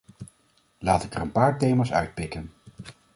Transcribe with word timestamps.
Laat 0.79 1.03
ik 1.03 1.13
er 1.15 1.21
een 1.21 1.31
paar 1.31 1.57
thema’s 1.57 1.91
uitpikken. 1.93 2.51